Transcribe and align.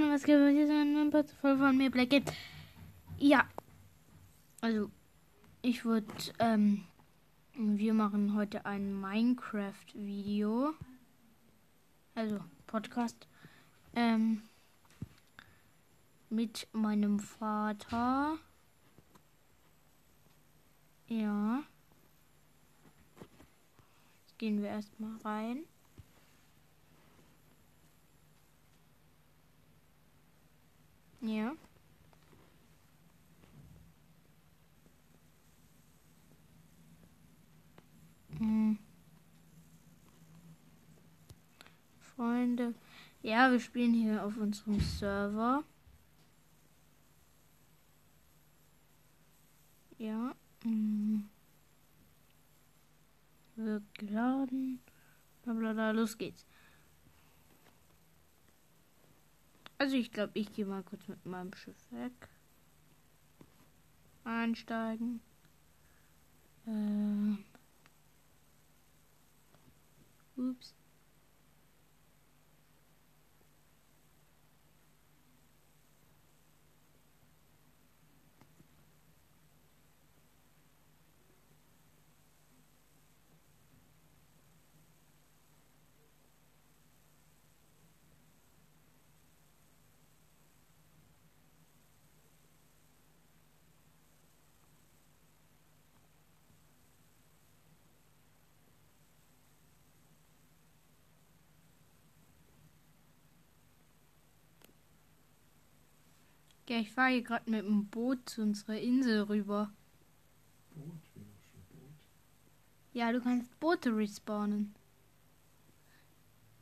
Freunde, 0.00 0.14
was 0.14 0.22
gibt 0.24 0.40
es 0.58 0.70
ein 0.70 1.26
voll 1.40 1.58
von 1.58 1.76
mir 1.76 1.90
Black 1.90 2.10
Games? 2.10 2.32
Ja, 3.18 3.46
also 4.62 4.90
ich 5.60 5.84
würde, 5.84 6.06
ähm, 6.38 6.84
wir 7.54 7.92
machen 7.92 8.34
heute 8.34 8.64
ein 8.64 8.98
Minecraft-Video, 8.98 10.72
also 12.14 12.40
Podcast, 12.66 13.28
ähm, 13.94 14.42
mit 16.30 16.66
meinem 16.72 17.18
Vater. 17.18 18.38
Ja. 21.08 21.62
Jetzt 24.22 24.38
gehen 24.38 24.62
wir 24.62 24.70
erstmal 24.70 25.16
rein. 25.24 25.64
Ja. 31.20 31.54
Hm. 38.38 38.78
Freunde. 41.98 42.74
Ja, 43.22 43.50
wir 43.50 43.60
spielen 43.60 43.92
hier 43.92 44.24
auf 44.24 44.36
unserem 44.38 44.80
Server. 44.80 45.62
Ja. 49.98 50.34
Hm. 50.62 51.28
Wird 53.56 53.94
geladen. 53.94 54.80
Blablabla, 55.42 55.90
los 55.90 56.16
geht's. 56.16 56.46
Also 59.80 59.96
ich 59.96 60.12
glaube, 60.12 60.32
ich 60.34 60.52
gehe 60.52 60.66
mal 60.66 60.82
kurz 60.82 61.08
mit 61.08 61.24
meinem 61.24 61.54
Schiff 61.54 61.90
weg. 61.90 62.12
Einsteigen. 64.24 65.22
Ähm. 66.66 67.38
Ups. 70.36 70.74
Ja, 106.70 106.78
ich 106.78 106.92
fahre 106.92 107.10
hier 107.10 107.22
gerade 107.22 107.50
mit 107.50 107.64
dem 107.64 107.86
Boot 107.86 108.28
zu 108.28 108.42
unserer 108.42 108.78
Insel 108.78 109.22
rüber. 109.22 109.72
Boot, 110.72 111.16
noch 111.16 111.42
schon 111.42 111.62
Boot. 111.68 112.08
Ja, 112.92 113.10
du 113.10 113.20
kannst 113.20 113.58
Boote 113.58 113.96
respawnen. 113.96 114.72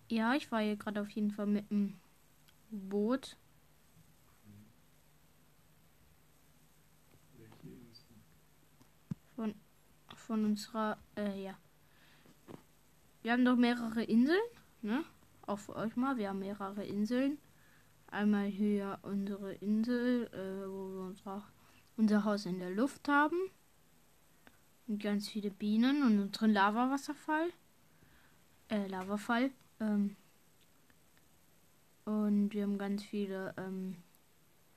Ja, 0.09 0.35
ich 0.35 0.47
fahre 0.47 0.63
hier 0.63 0.77
gerade 0.77 1.03
auf 1.03 1.11
jeden 1.11 1.31
Fall 1.31 1.45
mit 1.45 1.71
dem 1.71 2.01
Boot. 2.71 3.37
Von, 9.37 9.55
von 10.15 10.43
unserer, 10.47 10.97
äh, 11.19 11.43
ja. 11.43 11.59
Wir 13.21 13.33
haben 13.33 13.45
doch 13.45 13.57
mehrere 13.57 14.05
Inseln, 14.05 14.41
ne? 14.81 15.05
Auch 15.43 15.59
für 15.59 15.77
euch 15.77 15.97
mal, 15.97 16.17
wir 16.17 16.31
haben 16.31 16.39
mehrere 16.39 16.87
Inseln. 16.87 17.37
Einmal 18.11 18.47
hier 18.47 18.99
unsere 19.03 19.53
Insel, 19.55 20.27
äh, 20.33 20.69
wo 20.69 20.89
wir 20.95 21.03
unser, 21.09 21.47
unser 21.97 22.25
Haus 22.25 22.47
in 22.47 22.59
der 22.59 22.71
Luft 22.71 23.09
haben. 23.09 23.37
Und 24.87 25.03
ganz 25.03 25.29
viele 25.29 25.51
Bienen 25.51 26.03
und 26.03 26.19
unseren 26.19 26.53
Lavawasserfall. 26.53 27.51
Äh, 28.71 28.87
Lavafall. 28.87 29.51
Ähm, 29.81 30.17
und 32.07 32.55
wir 32.55 32.63
haben 32.63 32.79
ganz 32.79 33.03
viele 33.03 33.55
ähm, 33.59 33.97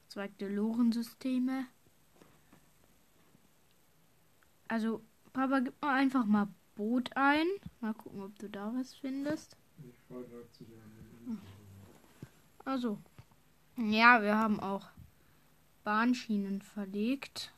zweigte 0.09 0.49
Lorensysteme. 0.49 1.65
Also, 4.67 5.01
Papa, 5.31 5.59
gib 5.59 5.81
mal 5.81 5.95
einfach 5.95 6.25
mal 6.25 6.49
Boot 6.75 7.09
ein. 7.15 7.47
Mal 7.79 7.93
gucken, 7.93 8.21
ob 8.21 8.37
du 8.39 8.49
da 8.49 8.73
was 8.75 8.93
findest. 8.95 9.55
Ich 9.87 9.97
fahre 10.09 10.25
gerade 10.25 10.51
zu 10.51 10.65
Insel. 10.65 11.39
Also, 12.65 12.99
ja, 13.89 14.21
wir 14.21 14.37
haben 14.37 14.59
auch 14.59 14.87
Bahnschienen 15.83 16.61
verlegt. 16.61 17.51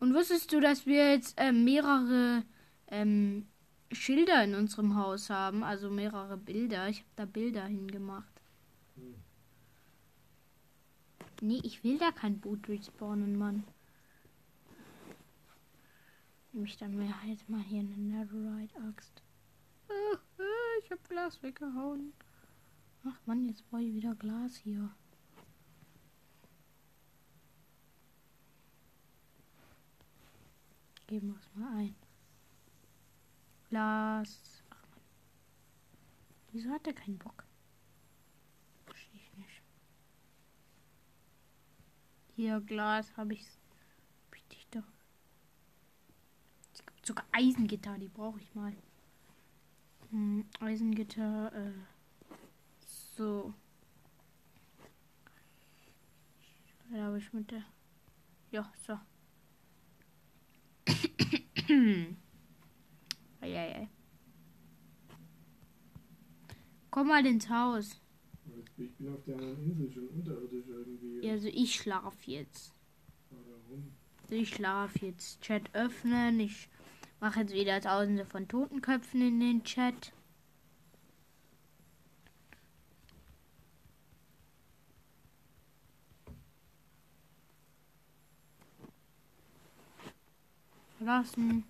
Und 0.00 0.14
wusstest 0.14 0.52
du, 0.52 0.60
dass 0.60 0.86
wir 0.86 1.12
jetzt 1.12 1.34
ähm, 1.38 1.64
mehrere 1.64 2.44
ähm, 2.88 3.46
Schilder 3.90 4.44
in 4.44 4.54
unserem 4.54 4.96
Haus 4.96 5.30
haben? 5.30 5.64
Also 5.64 5.90
mehrere 5.90 6.36
Bilder. 6.36 6.88
Ich 6.88 6.98
habe 6.98 7.10
da 7.16 7.24
Bilder 7.24 7.64
hingemacht. 7.64 8.40
Hm. 8.96 9.14
Nee, 11.40 11.60
ich 11.62 11.84
will 11.84 11.98
da 11.98 12.10
kein 12.10 12.40
Boot 12.40 12.68
respawnen, 12.68 13.36
Mann. 13.36 13.64
Nehme 16.52 16.66
ich 16.66 16.76
dann 16.76 16.96
mir 16.96 17.22
halt 17.22 17.48
mal 17.48 17.62
hier 17.62 17.80
eine 17.80 17.96
Netherite-Axt. 17.96 19.22
Ah, 19.88 20.18
ah, 20.38 20.82
Ich 20.82 20.90
hab 20.90 21.08
Glas 21.08 21.42
weggehauen. 21.42 22.12
Ach 23.04 23.18
Mann, 23.26 23.48
jetzt 23.48 23.68
brauche 23.68 23.82
ich 23.82 23.94
wieder 23.94 24.14
Glas 24.14 24.56
hier. 24.56 24.90
Geben 31.06 31.28
wir 31.28 31.38
es 31.38 31.54
mal 31.54 31.76
ein. 31.78 31.94
Glas. 33.68 34.62
Ach 34.70 34.82
Mann. 34.90 35.00
Wieso 36.52 36.70
hat 36.70 36.86
er 36.86 36.92
keinen 36.92 37.18
Bock? 37.18 37.44
Verstehe 38.84 39.20
ich 39.20 39.36
nicht. 39.38 39.62
Hier, 42.36 42.60
Glas 42.60 43.16
habe 43.16 43.32
ich. 43.34 43.46
Hab 44.26 44.34
ich 44.52 44.66
doch. 44.70 44.82
Es 46.74 46.84
gibt 46.84 47.06
sogar 47.06 47.24
Eisengitter, 47.32 47.96
die 47.98 48.08
brauche 48.08 48.40
ich 48.40 48.54
mal. 48.54 48.76
Hm, 50.10 50.46
Eisengitter, 50.60 51.52
äh. 51.54 51.72
So. 53.18 53.52
Da 56.92 57.02
habe 57.02 57.18
ich 57.18 57.32
mit 57.32 57.50
der. 57.50 57.64
Ja, 58.52 58.72
so. 58.86 58.96
Eieiei. 63.40 63.88
Komm 66.90 67.08
mal 67.08 67.26
ins 67.26 67.50
Haus. 67.50 68.00
Ich 68.76 68.94
bin 68.94 69.12
auf 69.12 69.24
der 69.24 69.34
anderen 69.34 69.68
Insel 69.68 69.92
schon 69.92 70.06
unterirdisch 70.10 70.66
irgendwie. 70.68 71.26
Ja, 71.26 71.32
Also 71.32 71.48
ich 71.48 71.74
schlafe 71.74 72.30
jetzt. 72.30 72.72
Warum? 73.30 73.92
Ich 74.30 74.50
schlafe 74.54 75.06
jetzt. 75.06 75.40
Chat 75.40 75.74
öffnen. 75.74 76.38
Ich 76.38 76.68
mache 77.18 77.40
jetzt 77.40 77.52
wieder 77.52 77.80
tausende 77.80 78.24
von 78.24 78.46
Totenköpfen 78.46 79.20
in 79.20 79.40
den 79.40 79.64
Chat. 79.64 80.12
Verlassen. 91.08 91.64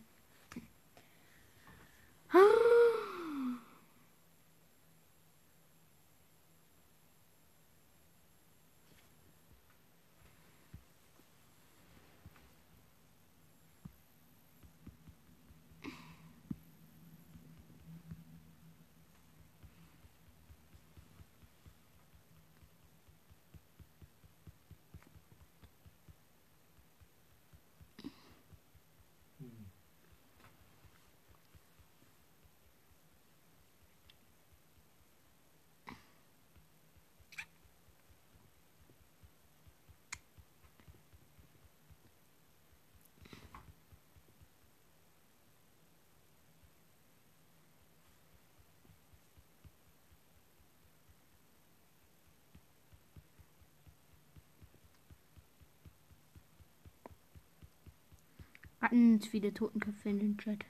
Ganz 58.90 59.26
viele 59.26 59.52
Totenköpfe 59.52 60.08
in 60.08 60.18
den 60.18 60.38
Chat. 60.38 60.64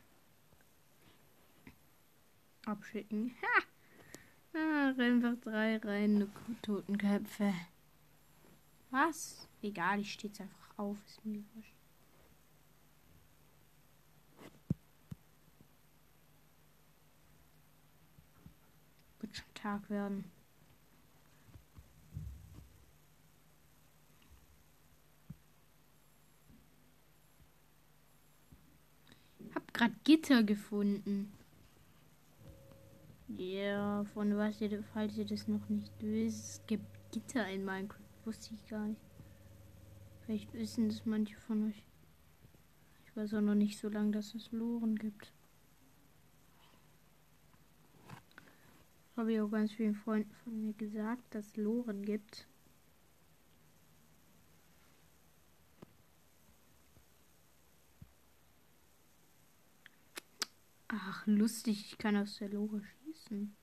Abschicken. 2.67 3.35
Ha! 3.43 3.62
Ah, 4.55 4.94
einfach 4.99 5.37
drei 5.41 5.76
rein 5.76 6.31
Totenköpfe. 6.62 7.55
Was? 8.91 9.49
Egal, 9.62 10.00
ich 10.00 10.12
stehe 10.12 10.31
jetzt 10.31 10.41
einfach 10.41 10.79
auf. 10.79 10.97
Ist 11.06 11.25
mir 11.25 11.44
wurscht. 11.55 11.75
Wird 19.21 19.37
schon 19.37 19.55
Tag 19.55 19.88
werden. 19.91 20.25
Hab 29.69 29.75
grad 29.75 30.05
Gitter 30.05 30.43
gefunden. 30.43 31.31
Ja, 33.29 34.05
von 34.15 34.35
was 34.38 34.61
ihr, 34.62 34.82
falls 34.94 35.19
ihr 35.19 35.26
das 35.26 35.47
noch 35.47 35.69
nicht 35.69 35.93
wisst, 36.00 36.44
es 36.44 36.67
gibt 36.67 36.87
Gitter 37.12 37.47
in 37.49 37.65
Minecraft. 37.65 38.00
Wusste 38.25 38.55
ich 38.55 38.67
gar 38.67 38.87
nicht. 38.87 39.00
Vielleicht 40.25 40.53
wissen 40.55 40.88
das 40.88 41.05
manche 41.05 41.37
von 41.37 41.69
euch. 41.69 41.82
Ich 43.05 43.15
weiß 43.15 43.35
auch 43.35 43.41
noch 43.43 43.55
nicht 43.55 43.79
so 43.79 43.88
lange, 43.88 44.12
dass 44.12 44.35
es 44.35 44.50
Loren 44.53 44.97
gibt. 44.97 45.32
Habe 49.17 49.32
ich 49.32 49.41
auch 49.41 49.50
ganz 49.50 49.73
vielen 49.73 49.94
Freunden 49.94 50.32
von 50.44 50.61
mir 50.61 50.73
gesagt, 50.73 51.35
dass 51.35 51.47
es 51.47 51.56
Loren 51.56 52.03
gibt. 52.03 52.47
Ach, 60.88 61.18
lustig, 61.37 61.93
ich 61.93 61.99
kann 61.99 62.17
aus 62.17 62.39
der 62.39 62.49
Lore 62.49 62.83
schießen. 62.83 63.55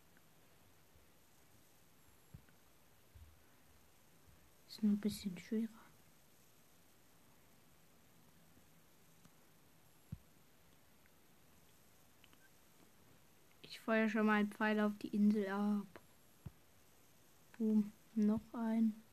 Ist 4.68 4.84
nur 4.84 4.94
ein 4.94 5.00
bisschen 5.00 5.38
schwerer. 5.38 5.70
Ich 13.62 13.80
feuer 13.80 14.10
schon 14.10 14.26
mal 14.26 14.40
einen 14.40 14.52
Pfeil 14.52 14.80
auf 14.80 14.98
die 14.98 15.16
Insel 15.16 15.48
ab. 15.48 16.02
Boom, 17.58 17.92
noch 18.16 18.42
ein. 18.54 19.05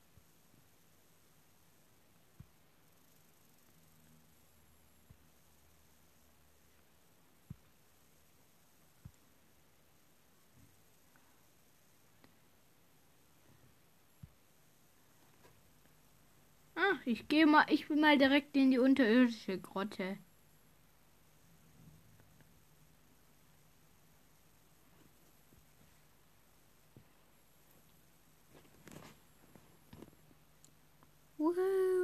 Ich 17.04 17.28
gehe 17.28 17.46
mal, 17.46 17.64
ich 17.68 17.88
bin 17.88 18.00
mal 18.00 18.18
direkt 18.18 18.56
in 18.56 18.70
die 18.70 18.78
unterirdische 18.78 19.58
Grotte. 19.58 20.18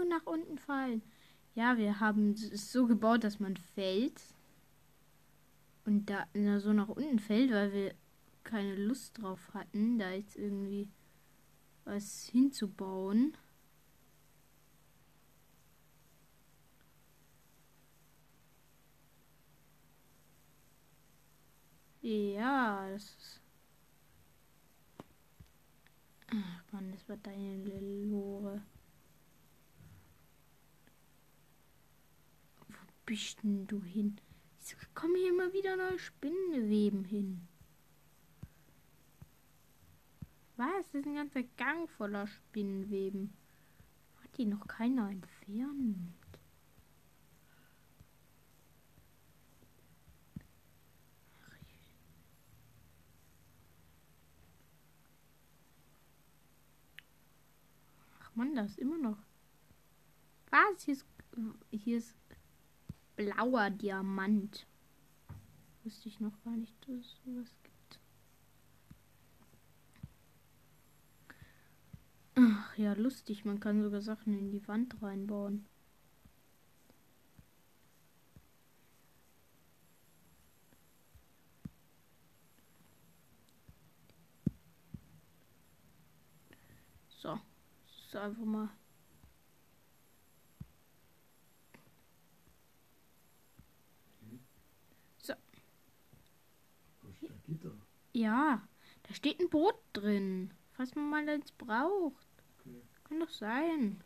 Nach 0.08 0.26
unten 0.26 0.58
fallen. 0.58 1.02
Ja, 1.55 1.76
wir 1.76 2.00
haben 2.00 2.32
es 2.32 2.73
so 2.73 2.87
gebaut, 2.87 3.23
dass 3.25 3.38
man 3.38 3.56
fällt. 3.56 4.20
Und 5.84 6.11
da 6.11 6.26
so 6.58 6.73
nach 6.73 6.88
unten 6.88 7.19
fällt, 7.19 7.52
weil 7.52 7.73
wir 7.73 7.94
keine 8.43 8.75
Lust 8.75 9.20
drauf 9.20 9.38
hatten, 9.55 9.99
da 9.99 10.11
jetzt 10.11 10.37
irgendwie 10.37 10.88
was 11.84 12.29
hinzubauen. 12.32 13.37
Ja, 22.00 22.89
das 22.91 23.03
ist. 23.03 23.41
Ach 26.31 26.73
Mann, 26.73 26.93
das 26.93 27.09
war 27.09 27.17
deine 27.17 27.81
Lore. 28.05 28.62
Wo 32.59 32.75
bist 33.06 33.43
denn 33.43 33.67
du 33.67 33.83
hin? 33.83 34.21
Wieso 34.59 34.77
kommen 34.95 35.17
hier 35.17 35.31
immer 35.31 35.53
wieder 35.53 35.77
neue 35.77 35.99
Spinnenweben 35.99 37.05
hin? 37.05 37.49
Was? 40.56 40.87
Das 40.93 41.03
ist 41.03 41.06
ein 41.06 41.15
ganzer 41.15 41.43
Gang 41.56 41.89
voller 41.89 42.27
Spinnenweben. 42.27 43.33
Hat 44.23 44.37
die 44.37 44.44
noch 44.44 44.67
keiner 44.67 45.09
entfernt? 45.09 46.18
Ach 58.38 58.44
man, 58.44 58.55
das 58.55 58.70
ist 58.70 58.79
immer 58.79 58.99
noch. 58.99 59.19
Was? 60.50 60.85
Hier 60.85 60.94
ist, 60.94 61.06
hier 61.73 61.99
ist 61.99 62.17
blauer 63.17 63.70
Diamant. 63.70 64.64
Wusste 65.82 66.08
ich 66.08 66.20
noch 66.20 66.40
gar 66.44 66.56
nicht, 66.56 66.76
dass 66.87 66.99
es 66.99 67.17
sowas 67.25 67.52
gibt. 67.64 68.00
Ach 72.37 72.79
ja, 72.79 72.93
lustig. 72.93 73.44
Man 73.44 73.58
kann 73.58 73.82
sogar 73.82 74.02
Sachen 74.02 74.39
in 74.39 74.53
die 74.53 74.69
Wand 74.69 75.03
reinbauen. 75.03 75.67
So, 87.08 87.41
so 88.19 88.25
einfach 88.25 88.44
mal. 88.44 88.69
Gitter? 97.46 97.72
Ja, 98.13 98.63
da 99.05 99.15
steht 99.15 99.41
ein 99.41 99.48
Boot 99.48 99.75
drin. 99.94 100.51
Falls 100.72 100.94
man 100.94 101.08
mal 101.08 101.29
eins 101.29 101.51
braucht. 101.53 102.27
Kann 103.05 103.20
doch 103.20 103.31
sein. 103.31 104.03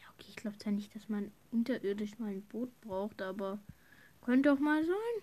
Ja, 0.00 0.06
okay, 0.12 0.26
ich 0.28 0.36
glaube 0.36 0.58
zwar 0.58 0.72
nicht, 0.72 0.94
dass 0.94 1.08
man 1.08 1.32
unterirdisch 1.50 2.18
mal 2.18 2.30
ein 2.30 2.42
Boot 2.42 2.78
braucht, 2.82 3.22
aber 3.22 3.58
könnte 4.20 4.50
doch 4.50 4.58
mal 4.58 4.84
sein. 4.84 5.22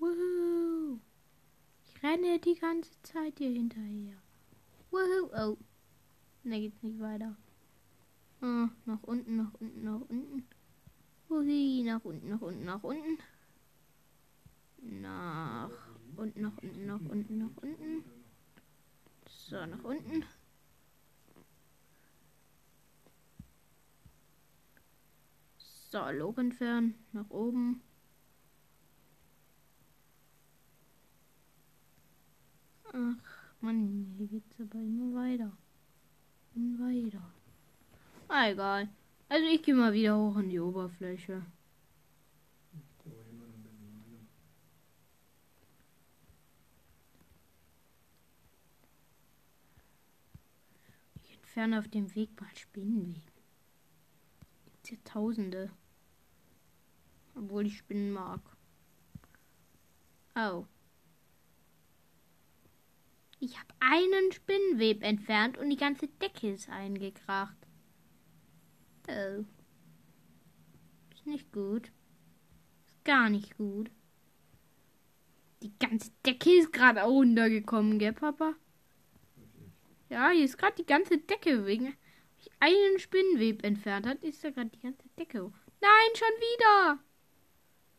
Woohoo. 0.00 0.98
Ich 1.84 1.94
renne 2.10 2.38
die 2.40 2.54
ganze 2.54 2.90
Zeit 3.02 3.38
hier 3.38 3.50
hinterher. 3.50 4.16
Woohoo. 4.90 5.30
Oh. 5.36 5.58
Ne, 6.42 6.60
geht's 6.60 6.82
nicht 6.82 6.98
weiter. 6.98 7.36
Ah, 8.40 8.68
nach 8.86 9.02
unten, 9.02 9.36
nach 9.36 9.54
unten, 9.60 9.84
nach 9.84 10.00
unten. 10.08 10.46
Hui, 11.28 11.82
nach 11.84 12.04
unten, 12.04 12.28
nach 12.28 12.40
unten, 12.40 12.64
nach 12.64 12.82
unten. 12.82 13.18
Nach 14.82 15.70
unten, 16.16 16.40
nach 16.40 16.56
unten, 16.62 16.86
nach 16.86 17.00
unten, 17.00 17.38
nach 17.38 17.56
unten. 17.62 18.04
So, 19.28 19.66
nach 19.66 19.84
unten. 19.84 20.24
So, 25.90 26.10
Log 26.10 26.38
entfernen, 26.38 26.94
nach 27.12 27.28
oben. 27.30 27.82
Ach, 32.92 33.16
Mann, 33.60 34.14
hier 34.16 34.26
geht's 34.26 34.60
aber 34.60 34.80
immer 34.80 35.14
weiter. 35.14 35.56
Und 36.54 36.78
weiter. 36.80 37.22
Ah, 38.28 38.48
egal. 38.48 38.88
Also 39.28 39.46
ich 39.46 39.62
gehe 39.62 39.74
mal 39.74 39.92
wieder 39.92 40.18
hoch 40.18 40.36
in 40.38 40.48
die 40.48 40.58
Oberfläche. 40.58 41.44
Ich 51.22 51.32
entferne 51.36 51.78
auf 51.78 51.86
dem 51.88 52.12
Weg 52.16 52.40
mal 52.40 52.56
Spinnenweben. 52.56 53.22
Gibt's 54.64 54.88
hier 54.88 55.04
Tausende. 55.04 55.70
Obwohl 57.36 57.66
ich 57.66 57.78
Spinnen 57.78 58.12
mag. 58.12 58.40
Oh. 60.34 60.66
Ich 63.40 63.58
habe 63.58 63.74
einen 63.80 64.32
Spinnenweb 64.32 65.02
entfernt 65.02 65.56
und 65.56 65.70
die 65.70 65.76
ganze 65.76 66.08
Decke 66.08 66.52
ist 66.52 66.68
eingekracht. 66.68 67.56
Oh. 69.08 69.44
Ist 71.14 71.26
nicht 71.26 71.50
gut. 71.50 71.90
Ist 72.86 73.04
gar 73.04 73.30
nicht 73.30 73.56
gut. 73.56 73.90
Die 75.62 75.72
ganze 75.78 76.10
Decke 76.24 76.52
ist 76.52 76.72
gerade 76.72 77.00
runtergekommen, 77.00 77.98
gell, 77.98 78.12
Papa? 78.12 78.54
Ja, 80.10 80.30
hier 80.30 80.44
ist 80.44 80.58
gerade 80.58 80.76
die 80.76 80.86
ganze 80.86 81.18
Decke 81.18 81.64
wegen 81.64 81.94
ich 82.38 82.50
einen 82.58 82.98
Spinnenweb 82.98 83.64
entfernt 83.64 84.06
hat, 84.06 84.22
ist 84.22 84.42
da 84.42 84.50
gerade 84.50 84.70
die 84.70 84.80
ganze 84.80 85.08
Decke. 85.18 85.44
hoch. 85.44 85.52
Nein, 85.80 86.10
schon 86.14 86.28
wieder. 86.40 86.98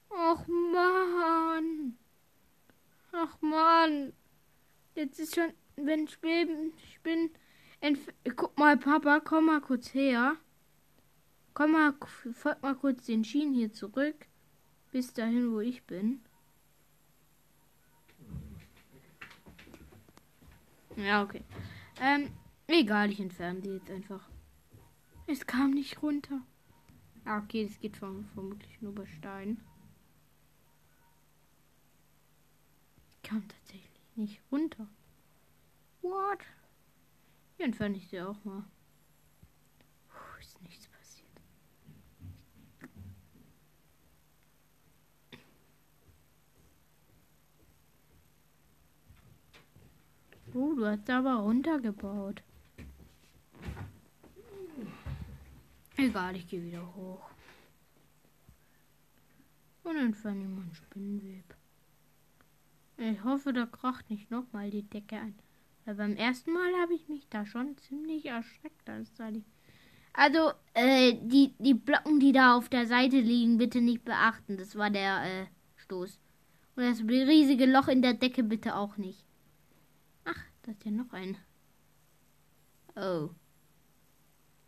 Och 0.10 0.48
Mann. 0.48 1.98
Ach 3.12 3.42
Mann. 3.42 4.14
Jetzt 4.96 5.20
ist 5.20 5.36
schon, 5.36 5.54
wenn 5.76 6.08
Spinnen, 6.08 6.74
Spinnen, 6.94 7.30
entf- 7.82 8.14
guck 8.36 8.58
mal, 8.58 8.78
Papa, 8.78 9.20
komm 9.20 9.48
mal 9.48 9.62
kurz 9.62 9.94
her. 9.94 10.36
Komm 11.54 11.74
mal, 11.74 11.94
folg 12.34 12.62
mal 12.62 12.76
kurz 12.76 13.06
den 13.06 13.24
Schienen 13.24 13.54
hier 13.54 13.72
zurück. 13.74 14.28
Bis 14.92 15.14
dahin, 15.14 15.52
wo 15.54 15.60
ich 15.60 15.84
bin. 15.84 16.22
Ja, 20.98 21.24
okay. 21.24 21.44
Ähm, 22.00 22.30
egal, 22.68 23.12
ich 23.12 23.20
entferne 23.20 23.62
die 23.62 23.70
jetzt 23.70 23.90
einfach. 23.90 24.30
Es 25.28 25.46
kam 25.46 25.72
nicht 25.72 26.02
runter. 26.02 26.42
Ah, 27.24 27.40
okay, 27.40 27.66
das 27.66 27.80
geht 27.80 27.96
verm 27.96 28.26
vermutlich 28.34 28.82
nur 28.82 28.94
bei 28.94 29.06
Stein. 29.06 29.62
Kam 33.24 33.48
tatsächlich 33.48 33.61
nicht 34.16 34.42
runter. 34.52 34.88
What? 36.02 36.40
Hier 37.58 37.66
entferne 37.66 37.98
ich 37.98 38.08
sie 38.10 38.22
auch 38.22 38.44
mal. 38.44 38.64
Puh, 40.08 40.40
ist 40.40 40.62
nichts 40.62 40.88
passiert. 40.88 41.30
Oh, 50.54 50.74
du 50.74 50.86
hast 50.86 51.10
aber 51.10 51.36
runtergebaut. 51.36 52.44
Egal, 55.98 56.36
ich 56.36 56.48
gehe 56.48 56.64
wieder 56.64 56.96
hoch. 56.96 57.30
Und 59.84 59.98
entferne 59.98 60.46
meinen 60.46 60.74
Spinnenweb. 60.74 61.56
Ich 63.02 63.24
hoffe, 63.24 63.52
da 63.52 63.66
kracht 63.66 64.12
nicht 64.12 64.30
nochmal 64.30 64.70
die 64.70 64.84
Decke 64.84 65.16
ein. 65.16 65.34
Weil 65.86 65.96
beim 65.96 66.16
ersten 66.16 66.54
Mal 66.54 66.72
habe 66.82 66.94
ich 66.94 67.10
mich 67.10 67.28
da 67.30 67.48
schon 67.48 67.76
ziemlich 67.80 68.28
erschreckt. 68.28 68.88
Also, 70.14 70.52
äh, 70.76 71.14
die, 71.20 71.56
die 71.58 71.74
Blocken, 71.74 72.20
die 72.20 72.32
da 72.32 72.56
auf 72.56 72.70
der 72.70 72.86
Seite 72.86 73.20
liegen, 73.20 73.58
bitte 73.58 73.82
nicht 73.82 74.06
beachten. 74.06 74.56
Das 74.56 74.76
war 74.76 74.92
der, 74.92 75.24
äh, 75.24 75.46
Stoß. 75.78 76.20
Und 76.76 76.84
das 76.84 77.02
riesige 77.02 77.66
Loch 77.66 77.88
in 77.88 78.04
der 78.04 78.14
Decke 78.14 78.44
bitte 78.44 78.76
auch 78.76 78.98
nicht. 78.98 79.26
Ach, 80.24 80.44
da 80.62 80.72
ist 80.72 80.86
ja 80.86 80.92
noch 80.92 81.12
ein. 81.12 81.38
Oh. 82.96 83.32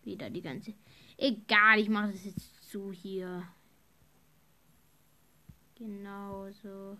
Wieder 0.01 0.31
die 0.31 0.41
ganze. 0.41 0.73
Egal, 1.17 1.79
ich 1.79 1.89
mache 1.89 2.13
das 2.13 2.25
jetzt 2.25 2.71
zu 2.71 2.91
hier. 2.91 3.43
Genau 5.75 6.49
so. 6.51 6.97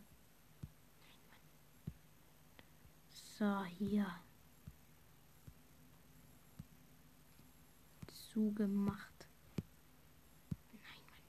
So, 3.44 3.66
hier. 3.66 4.08
Zugemacht. 8.32 9.28
Nein, 10.72 11.04
Mann. 11.10 11.22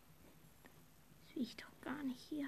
Das 1.26 1.34
will 1.34 1.42
ich 1.42 1.56
doch 1.56 1.80
gar 1.80 2.04
nicht 2.04 2.20
hier. 2.20 2.46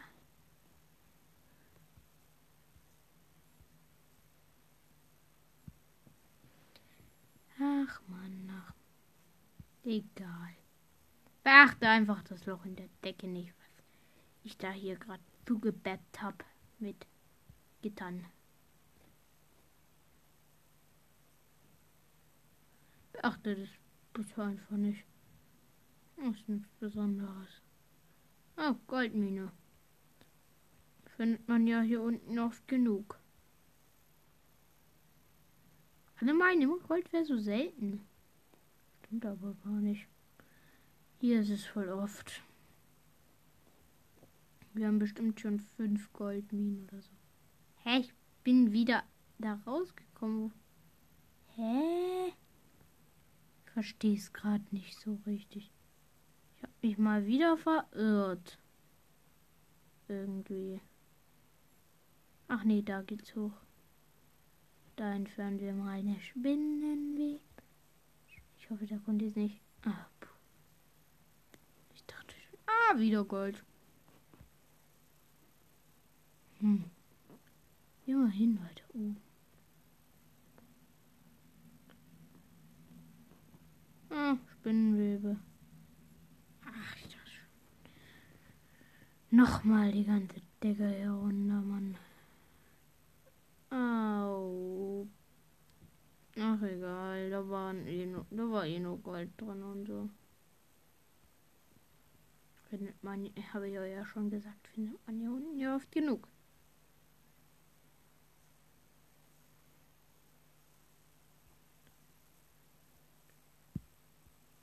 Ach 7.59 8.01
Mann, 8.07 8.49
ach. 8.53 8.73
Egal. 9.83 10.55
Beachte 11.43 11.89
einfach 11.89 12.23
das 12.23 12.47
Loch 12.47 12.65
in 12.65 12.77
der 12.77 12.89
Decke 13.03 13.27
nicht, 13.27 13.53
was 13.59 13.85
ich 14.45 14.57
da 14.57 14.71
hier 14.71 14.95
gerade 14.95 15.25
zugebappt 15.45 16.23
habe 16.23 16.45
mit 16.79 17.05
Gittern. 17.83 18.25
Beachte 23.17 23.57
das 23.57 23.69
bitte 24.13 24.43
einfach 24.43 24.77
nicht. 24.77 25.05
Das 26.17 26.37
ist 26.37 26.49
nichts 26.49 26.69
Besonderes. 26.81 27.63
Oh, 28.59 28.75
Goldmine. 28.87 29.53
Findet 31.17 31.49
man 31.49 31.67
ja 31.67 31.81
hier 31.81 32.03
unten 32.03 32.39
oft 32.39 32.69
genug. 32.69 33.19
Alle 36.17 36.35
meinen 36.35 36.63
immer, 36.63 36.79
Gold 36.79 37.11
wäre 37.13 37.25
so 37.25 37.39
selten. 37.39 38.07
Stimmt 38.99 39.25
aber 39.25 39.55
gar 39.65 39.81
nicht. 39.81 40.07
Hier 41.19 41.41
ist 41.41 41.51
es 41.51 41.65
voll 41.65 41.89
oft. 41.89 42.43
Wir 44.75 44.89
haben 44.89 44.99
bestimmt 44.99 45.41
schon 45.41 45.61
fünf 45.61 46.13
Goldminen 46.13 46.85
oder 46.85 47.01
so. 47.01 47.13
Hä? 47.77 48.01
Ich 48.01 48.13
bin 48.45 48.73
wieder 48.73 49.05
da 49.39 49.55
rausgekommen. 49.67 50.53
Hä? 51.55 52.35
Verstehe 53.77 54.17
es 54.17 54.33
gerade 54.33 54.65
nicht 54.71 54.99
so 54.99 55.19
richtig. 55.27 55.71
Ich 56.57 56.63
habe 56.63 56.73
mich 56.81 56.97
mal 56.97 57.27
wieder 57.27 57.59
verirrt. 57.59 58.59
Irgendwie. 60.09 60.81
Ach 62.49 62.65
nee, 62.65 62.81
da 62.81 63.03
geht's 63.03 63.37
hoch. 63.37 63.53
Da 64.97 65.13
entfernen 65.13 65.61
wir 65.61 65.75
mal 65.75 65.99
eine 65.99 66.19
Spinnenweb. 66.21 67.43
Ich 68.59 68.71
hoffe, 68.71 68.87
da 68.87 68.97
konnte 68.97 69.27
ich 69.27 69.33
es 69.33 69.37
nicht. 69.37 69.61
Ah, 69.85 70.07
ich 71.95 72.03
dachte 72.07 72.35
schon. 72.35 72.59
Ah, 72.65 72.99
wieder 72.99 73.27
Gold. 73.27 73.63
Hm. 76.61 76.85
Immerhin 78.07 78.59
weiter 78.59 78.85
oben. 78.95 79.26
Ah, 84.11 84.37
Spinnenwebe. 84.53 85.37
Ach, 86.65 86.95
dachte 86.95 87.11
schon. 87.11 87.49
Nochmal 89.31 89.93
die 89.93 90.05
ganze 90.05 90.41
Decke 90.63 90.89
herunter, 90.89 91.61
Mann. 91.61 91.97
Au. 93.71 95.07
Ach 96.39 96.63
egal, 96.63 97.31
da, 97.31 97.49
waren 97.49 97.87
eh 97.87 98.07
nur, 98.07 98.27
da 98.31 98.51
war 98.51 98.67
eh 98.67 98.79
nur 98.79 98.99
Gold 98.99 99.31
drin 99.39 99.63
und 99.63 99.87
so. 99.87 100.11
Findet 102.69 103.03
man, 103.03 103.31
habe 103.55 103.69
ich 103.69 103.79
euch 103.79 103.93
ja 103.93 104.05
schon 104.05 104.29
gesagt, 104.31 104.67
findet 104.69 104.99
man 105.07 105.19
hier 105.19 105.31
unten 105.31 105.59
ja 105.59 105.77
oft 105.77 105.91
genug. 105.91 106.29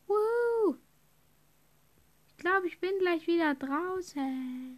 Woo! 0.07 0.77
Ich 2.27 2.32
glaube, 2.43 2.67
ich 2.67 2.77
bin 2.77 2.99
gleich 2.99 3.25
wieder 3.25 3.55
draußen. 3.55 4.77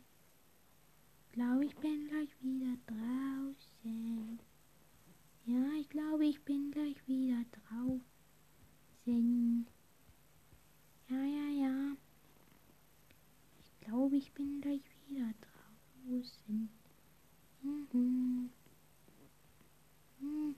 Ich 1.25 1.31
glaube, 1.31 1.65
ich 1.65 1.75
bin 1.77 2.07
gleich 2.07 2.29
wieder 2.39 2.77
draußen. 2.85 4.39
Ja, 5.47 5.71
ich 5.79 5.89
glaube, 5.89 6.27
ich 6.27 6.39
bin 6.43 6.69
gleich 6.69 6.95
wieder 7.07 7.43
draußen. 7.51 8.05
Ja, 11.09 11.17
ja, 11.17 11.49
ja. 11.63 11.97
Ich 13.63 13.87
glaube, 13.87 14.15
ich 14.15 14.31
bin 14.33 14.61
gleich 14.61 14.83
wieder 15.07 15.33
draußen. 15.41 16.69
Mhm. 17.63 18.51
Mhm. 20.19 20.55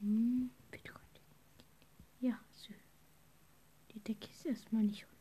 Mhm. 0.00 0.50
Bitte 0.70 0.92
Gott. 0.92 1.20
Ja, 2.20 2.38
so. 2.50 2.74
Die 3.94 4.00
Decke 4.00 4.28
ist 4.30 4.44
erstmal 4.44 4.84
nicht 4.84 5.04
runter. 5.04 5.12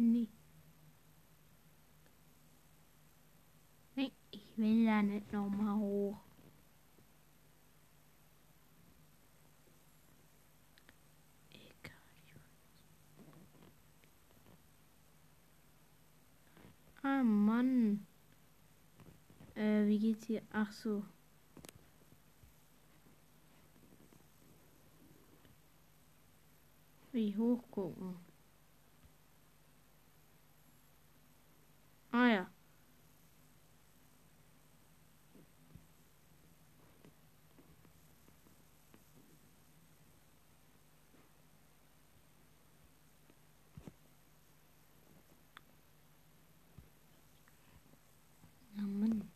Nee. 0.00 0.28
Nee, 3.96 4.12
ich 4.30 4.56
will 4.56 4.86
da 4.86 5.02
nicht 5.02 5.30
nochmal 5.30 5.76
hoch. 5.76 6.16
Egal. 11.52 11.92
Ah, 17.02 17.22
Mann. 17.22 18.06
Äh, 19.56 19.86
wie 19.86 19.89
geht's 20.00 20.26
hier? 20.26 20.42
Ach 20.50 20.72
so. 20.72 21.04
Wie 27.12 27.36
hoch 27.36 27.62
gucken? 27.70 28.16
Ah 32.12 32.28
ja. 32.28 32.50
Na 48.76 48.86
Mann. 48.86 49.30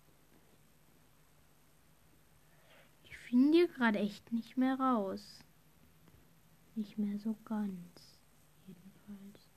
Ich 3.04 3.16
finde 3.18 3.58
hier 3.58 3.63
gerade 3.74 3.98
echt 3.98 4.32
nicht 4.32 4.56
mehr 4.56 4.78
raus. 4.78 5.44
Nicht 6.74 6.98
mehr 6.98 7.18
so 7.18 7.36
ganz. 7.44 8.18
Jedenfalls. 8.66 9.48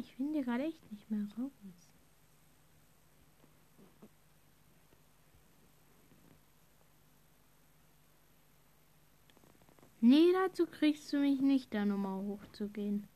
Ich 0.00 0.14
finde 0.14 0.42
gerade 0.42 0.64
echt 0.64 0.92
nicht 0.92 1.10
mehr 1.10 1.26
raus. 1.38 1.52
Nee, 10.00 10.32
dazu 10.32 10.66
kriegst 10.66 11.12
du 11.12 11.18
mich 11.18 11.40
nicht, 11.40 11.74
da 11.74 11.84
nochmal 11.84 12.22
hochzugehen. 12.24 13.08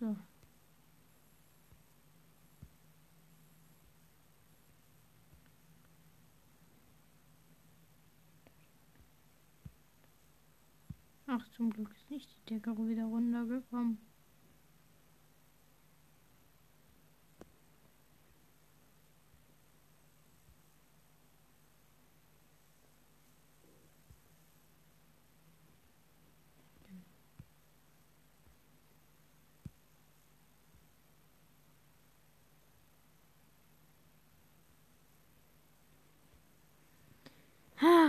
So. 0.00 0.16
Ach, 11.26 11.46
zum 11.50 11.70
Glück 11.70 11.90
ist 11.94 12.10
nicht 12.10 12.28
die 12.48 12.54
Decke 12.54 12.76
wieder 12.88 13.04
runtergekommen. 13.04 13.98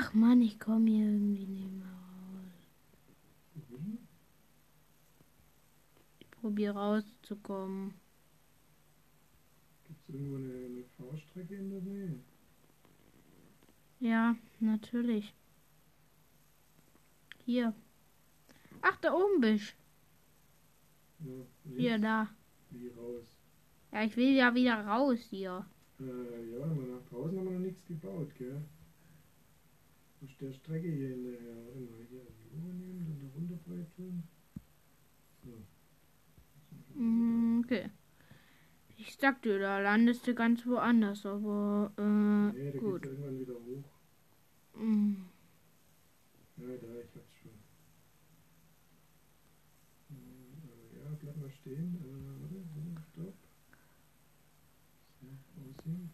Ach 0.09 0.13
Mann, 0.15 0.41
ich 0.41 0.59
komme 0.59 0.89
hier 0.89 1.05
irgendwie 1.05 1.45
nicht 1.45 1.71
mehr 1.71 1.85
raus. 1.85 2.51
Ich 6.17 6.31
probiere 6.31 6.73
rauszukommen. 6.73 7.93
Gibt 9.83 9.99
es 10.01 10.15
irgendwo 10.15 10.37
eine, 10.37 10.65
eine 10.65 10.83
Fahrstrecke 10.97 11.53
in 11.57 11.69
der 11.69 11.81
Nähe? 11.81 12.19
Ja, 13.99 14.35
natürlich. 14.59 15.31
Hier. 17.45 17.75
Ach, 18.81 18.97
da 19.01 19.13
oben 19.13 19.41
bist 19.41 19.75
Ja, 21.19 21.25
du. 21.65 21.75
Hier, 21.77 21.99
da. 21.99 22.29
Wie 22.71 22.87
raus? 22.87 23.25
Ja, 23.91 24.03
ich 24.03 24.17
will 24.17 24.35
ja 24.35 24.55
wieder 24.55 24.73
raus 24.87 25.19
hier. 25.29 25.67
Äh, 25.99 26.03
ja, 26.51 26.63
aber 26.63 26.81
nach 26.81 27.05
draußen 27.11 27.37
haben 27.37 27.45
wir 27.45 27.51
noch 27.53 27.59
nichts 27.59 27.85
gebaut, 27.85 28.33
gell? 28.39 28.59
Auf 30.21 30.29
der 30.41 30.51
Strecke 30.53 30.91
hier 30.91 31.09
hinterher. 31.09 31.55
Warte 31.65 31.79
mal, 31.79 32.05
hier 32.09 32.21
die 32.23 32.49
Uhr 32.55 32.73
nehmen, 32.73 33.05
dann 33.07 33.19
da 33.19 33.27
runter 33.35 33.57
tun. 33.95 34.23
So. 35.43 35.51
Mhm, 36.99 37.61
okay. 37.63 37.89
Ich 38.97 39.15
sag 39.15 39.41
dir, 39.43 39.59
da 39.59 39.79
landest 39.79 40.27
du 40.27 40.33
ganz 40.35 40.65
woanders, 40.65 41.25
aber 41.25 41.93
äh, 41.97 42.01
Nee, 42.51 42.71
da 42.73 42.79
gut. 42.79 43.01
geht's 43.01 43.13
irgendwann 43.13 43.39
wieder 43.39 43.53
hoch. 43.53 43.85
Mhm. 44.75 45.25
Ja, 46.57 46.67
da, 46.67 46.73
ich 46.99 47.15
hab's 47.15 47.33
schon. 47.41 47.51
Äh, 50.11 50.97
ja, 50.99 51.05
bleib 51.17 51.37
mal 51.37 51.49
stehen. 51.49 51.95
Äh, 52.03 52.41
warte, 52.41 52.55
warte, 52.75 53.01
stopp. 53.13 53.33
So, 55.21 55.27
aussehen. 55.63 56.11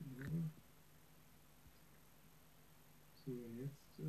So, 0.00 0.04
rüber. 0.20 0.42
So, 3.24 3.30
und 3.32 3.56
jetzt, 3.58 3.98
äh, 3.98 4.02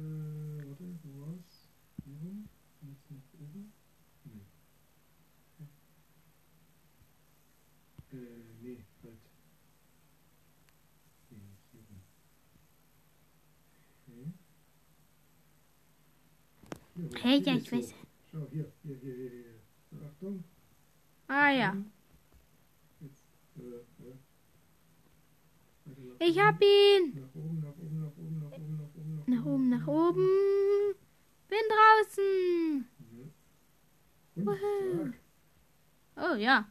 warte, 0.67 0.83
wo 1.03 1.09
war's? 1.21 1.51
Hier 2.03 2.15
rum? 2.21 2.49
Und 2.81 2.89
Jetzt 2.89 3.09
nach 3.11 3.33
oben? 3.39 3.71
Nee. 4.25 4.45
Äh, 8.13 8.17
nee, 8.61 8.77
halt. 9.03 9.19
Nee, 11.29 11.37
nicht 11.37 11.67
hier 11.71 11.81
rum. 11.89 12.01
Okay. 16.95 17.06
Hey, 17.21 17.41
ja, 17.41 17.55
ich 17.55 17.71
weiß. 17.71 17.93
Schau, 18.31 18.47
hier, 18.51 18.71
hier, 18.83 18.95
hier, 18.97 19.13
hier, 19.15 19.29
hier. 19.29 19.45
Achtung. 20.07 20.43
Ah 21.27 21.49
ja. 21.51 21.75
Jetzt, 22.99 23.25
äh, 23.57 23.61
äh. 24.03 24.15
Ich 26.29 26.39
hab 26.39 26.61
ihn. 26.61 27.13
Nach 27.21 27.35
oben, 27.35 27.59
nach 27.61 27.77
oben, 27.77 27.99
nach 28.01 28.17
oben, 28.17 28.39
nach 28.39 28.51
oben, 28.51 28.77
nach 28.77 28.95
oben, 28.95 29.25
nach 29.27 29.45
oben, 29.45 29.69
nach 29.69 29.87
oben. 29.87 30.27
Bin 31.47 31.59
draußen. 31.69 32.87
Und. 34.35 35.13
Oh 36.17 36.35
ja. 36.35 36.67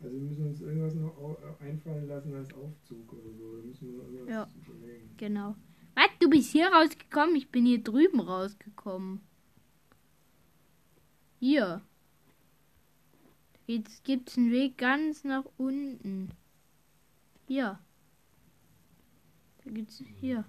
Also 0.00 0.14
wir 0.16 0.22
müssen 0.22 0.46
uns 0.46 0.60
irgendwas 0.60 0.94
noch 0.94 1.16
äh, 1.60 1.64
einfallen 1.64 2.08
lassen 2.08 2.34
als 2.34 2.52
Aufzug 2.54 3.12
oder 3.12 3.32
so. 3.34 3.56
Da 3.56 3.62
müssen 3.64 3.88
wir 3.92 3.98
noch 3.98 4.10
irgendwas 4.10 4.34
Ja. 4.34 4.48
überlegen. 4.66 5.10
Genau. 5.16 5.56
Was? 5.94 6.08
Du 6.20 6.28
bist 6.30 6.52
hier 6.52 6.68
rausgekommen? 6.68 7.36
Ich 7.36 7.50
bin 7.50 7.66
hier 7.66 7.82
drüben 7.82 8.20
rausgekommen. 8.20 9.20
Hier. 11.40 11.80
Jetzt 13.66 14.04
gibt's 14.04 14.36
einen 14.36 14.52
Weg 14.52 14.76
ganz 14.76 15.24
nach 15.24 15.46
unten. 15.56 16.32
Hier. 17.48 17.78
Da 19.64 19.70
gibt's 19.70 20.02
hier. 20.20 20.44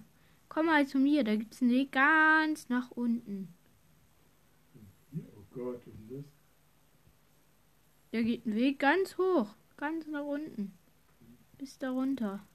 Komm 0.50 0.66
mal 0.66 0.86
zu 0.86 0.98
mir, 0.98 1.24
da 1.24 1.34
gibt's 1.34 1.62
einen 1.62 1.70
Weg 1.70 1.92
ganz 1.92 2.68
nach 2.68 2.90
unten. 2.90 3.48
Oh 5.14 5.44
Gott, 5.50 5.80
denn 5.86 6.08
das? 6.10 6.24
Da 8.10 8.20
geht 8.20 8.44
ein 8.44 8.54
Weg 8.54 8.78
ganz 8.78 9.16
hoch, 9.16 9.54
ganz 9.78 10.06
nach 10.08 10.26
unten. 10.26 10.74
Bis 11.56 11.78
da 11.78 11.90
runter. 11.90 12.46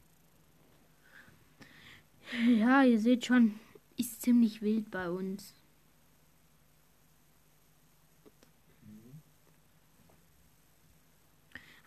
Ja, 2.48 2.84
ihr 2.84 3.00
seht 3.00 3.26
schon, 3.26 3.60
ist 3.96 4.22
ziemlich 4.22 4.62
wild 4.62 4.92
bei 4.92 5.10
uns. 5.10 5.57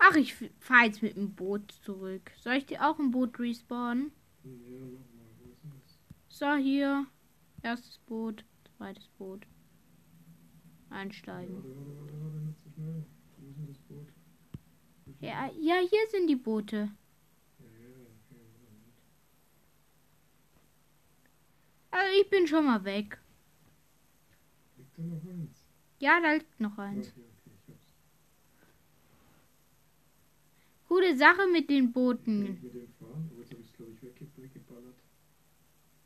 Ach, 0.02 0.16
ich 0.16 0.34
fahre 0.58 0.86
jetzt 0.86 1.02
mit 1.02 1.14
dem 1.14 1.34
Boot 1.34 1.72
zurück. 1.82 2.32
Soll 2.40 2.54
ich 2.54 2.66
dir 2.66 2.88
auch 2.88 2.98
ein 2.98 3.10
Boot 3.10 3.38
respawnen? 3.38 4.12
Ja? 4.42 4.50
So, 6.28 6.54
hier. 6.54 7.06
Erstes 7.62 7.98
Boot, 8.06 8.44
zweites 8.76 9.06
Boot. 9.18 9.46
Einsteigen. 10.88 11.62
Ja, 15.20 15.50
ja, 15.60 15.74
hier 15.80 16.08
sind 16.10 16.28
die 16.28 16.36
Boote. 16.36 16.88
Also 21.90 22.20
ich 22.22 22.30
bin 22.30 22.46
schon 22.46 22.64
mal 22.64 22.82
weg. 22.84 23.20
Liegt 24.78 24.96
da 24.96 25.02
noch 25.02 25.22
eins? 25.26 25.66
Ja, 25.98 26.20
da 26.22 26.32
liegt 26.32 26.58
noch 26.58 26.78
eins. 26.78 27.12
Gute 30.90 31.16
Sache 31.16 31.46
mit 31.52 31.70
den 31.70 31.92
Booten. 31.92 32.58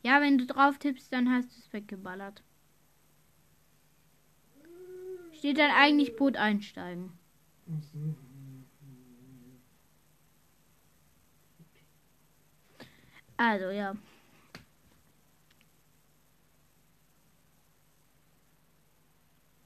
Ja, 0.02 0.20
wenn 0.20 0.36
du 0.36 0.44
drauf 0.44 0.76
tippst, 0.76 1.10
dann 1.10 1.30
hast 1.30 1.46
du 1.46 1.58
es 1.58 1.72
weggeballert. 1.72 2.42
Steht 5.32 5.56
dann 5.56 5.70
eigentlich 5.70 6.16
Boot 6.16 6.36
einsteigen. 6.36 7.12
Also 13.38 13.70
ja. 13.70 13.96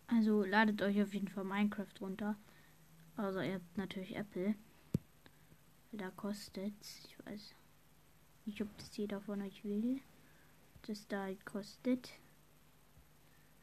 Also 0.06 0.44
ladet 0.44 0.80
euch 0.80 1.02
auf 1.02 1.12
jeden 1.12 1.26
Fall 1.26 1.42
Minecraft 1.42 2.00
runter. 2.00 2.36
Also 3.16 3.40
ihr 3.40 3.54
habt 3.54 3.76
natürlich 3.76 4.14
Apple. 4.14 4.54
Da 5.92 6.10
kostet, 6.10 6.74
ich 6.82 7.16
weiß 7.24 7.54
nicht, 8.44 8.60
ob 8.60 8.68
das 8.78 8.96
jeder 8.96 9.20
von 9.20 9.42
euch 9.42 9.64
will. 9.64 10.00
Das 10.86 11.06
da 11.08 11.22
halt 11.22 11.44
kostet. 11.44 12.10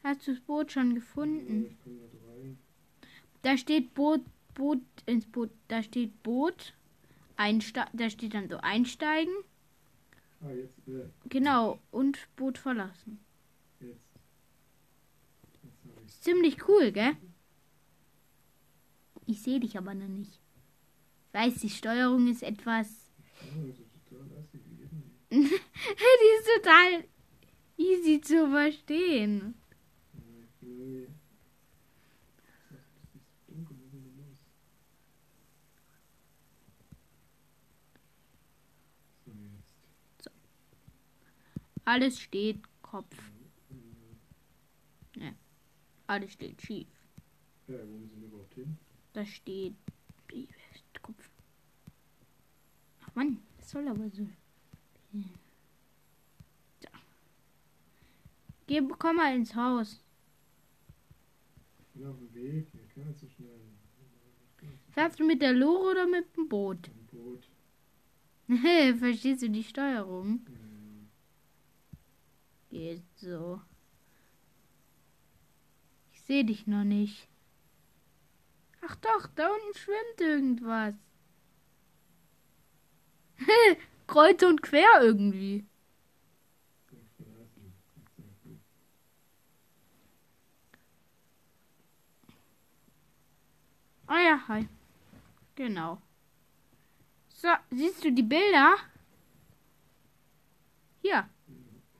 Hast 0.02 0.26
du 0.26 0.32
das 0.34 0.40
Boot 0.42 0.72
schon 0.72 0.94
gefunden? 0.94 1.76
da 3.42 3.56
steht 3.56 3.94
Boot, 3.94 4.22
Boot 4.54 4.82
ins 5.06 5.26
Boot. 5.26 5.50
Da 5.68 5.82
steht 5.82 6.22
Boot. 6.22 6.74
Einste 7.36 7.84
da 7.92 8.08
steht 8.10 8.34
dann 8.34 8.48
so 8.48 8.56
einsteigen. 8.58 9.34
Ah, 10.40 10.50
jetzt, 10.50 10.88
äh, 10.88 11.08
Genau. 11.28 11.78
Und 11.90 12.28
Boot 12.36 12.58
verlassen. 12.58 13.18
jetzt. 13.80 14.00
Jetzt 16.02 16.24
ziemlich 16.24 16.68
cool, 16.68 16.92
gell? 16.92 17.16
Ich 19.26 19.42
sehe 19.42 19.60
dich 19.60 19.76
aber 19.76 19.94
noch 19.94 20.08
nicht. 20.08 20.40
Weiß, 21.36 21.56
die 21.56 21.68
Steuerung 21.68 22.28
ist 22.28 22.42
etwas. 22.42 22.88
Die 25.30 25.36
ist 25.36 26.48
total 26.56 27.04
easy 27.76 28.22
zu 28.22 28.48
verstehen. 28.48 29.54
Ja? 30.62 31.08
So. 40.22 40.30
Alles 41.84 42.18
steht 42.18 42.62
Kopf. 42.80 43.14
Äh, 45.20 45.32
Alles 46.06 46.32
steht 46.32 46.62
schief. 46.62 46.88
Ja, 47.68 47.76
wo 47.86 47.98
müssen 47.98 48.22
wir 48.22 48.28
überhaupt 48.28 48.54
hin? 48.54 48.78
Da 49.12 49.26
steht 49.26 49.74
Mann, 53.16 53.38
das 53.56 53.70
soll 53.70 53.88
aber 53.88 54.10
so. 54.10 54.28
so. 55.12 56.88
Geh, 58.66 58.82
komm 58.98 59.16
mal 59.16 59.34
ins 59.34 59.54
Haus. 59.54 60.02
Ich 61.78 61.86
bin 61.94 62.06
auf 62.06 62.18
dem 62.18 62.34
Weg, 62.34 62.68
ich 62.74 62.94
kann 62.94 63.08
nicht 63.08 63.18
so 63.18 63.26
schnell. 63.28 63.58
Fährst 64.90 65.18
du 65.18 65.24
mit 65.24 65.40
der 65.40 65.54
Lore 65.54 65.92
oder 65.92 66.06
mit 66.06 66.36
dem 66.36 66.46
Boot? 66.46 66.88
Ein 66.88 67.06
Boot. 67.06 67.48
Verstehst 68.98 69.40
du 69.42 69.48
die 69.48 69.64
Steuerung? 69.64 70.44
Ja, 72.70 72.78
Geht 72.78 73.02
so. 73.16 73.62
Ich 76.12 76.20
sehe 76.20 76.44
dich 76.44 76.66
noch 76.66 76.84
nicht. 76.84 77.28
Ach 78.82 78.96
doch, 78.96 79.26
da 79.34 79.48
unten 79.48 79.78
schwimmt 79.78 80.20
irgendwas. 80.20 80.94
Kreuz 84.06 84.42
und 84.42 84.62
quer 84.62 85.00
irgendwie. 85.00 85.64
Ah 94.06 94.20
ja, 94.20 94.48
hi. 94.48 94.68
Genau. 95.56 96.00
So, 97.28 97.48
siehst 97.70 98.04
du 98.04 98.12
die 98.12 98.22
Bilder? 98.22 98.76
Hier. 101.02 101.28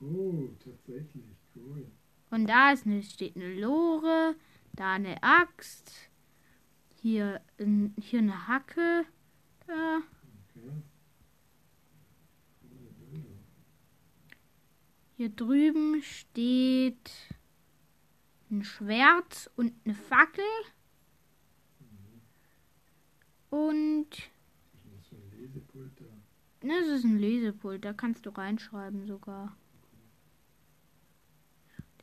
Oh, 0.01 0.49
tatsächlich, 0.63 1.37
cool. 1.55 1.91
Und 2.29 2.47
da 2.47 2.71
ist 2.71 2.85
eine, 2.85 3.03
steht 3.03 3.35
eine 3.35 3.53
Lore, 3.53 4.35
da 4.73 4.93
eine 4.93 5.21
Axt, 5.23 5.91
hier, 7.01 7.41
hier 7.99 8.19
eine 8.19 8.47
Hacke, 8.47 9.05
da. 9.65 9.97
Okay. 10.49 10.71
Coole 12.61 12.91
Bilder. 12.99 13.37
Hier 15.17 15.29
drüben 15.29 16.03
steht 16.03 17.11
ein 18.51 18.63
Schwert 18.63 19.49
und 19.55 19.73
eine 19.83 19.95
Fackel. 19.95 20.45
Und 23.49 24.09
ist 24.11 24.85
das 24.95 25.07
für 25.07 25.15
ein 25.15 25.31
Lesepult 25.31 25.99
da? 25.99 26.05
das 26.61 26.87
ist 26.87 27.03
ein 27.03 27.17
Lesepult, 27.17 27.83
da 27.83 27.93
kannst 27.93 28.27
du 28.27 28.29
reinschreiben 28.29 29.07
sogar. 29.07 29.57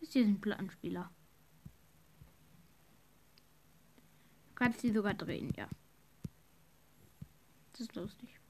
Das 0.01 0.13
hier 0.13 0.23
ist 0.23 0.29
ein 0.29 0.41
Plattenspieler. 0.41 1.09
Du 4.49 4.55
kannst 4.57 4.83
die 4.83 4.91
sogar 4.91 5.15
drehen, 5.15 5.53
ja. 5.57 5.69
Das 7.71 7.83
ist 7.83 7.95
lustig. 7.95 8.41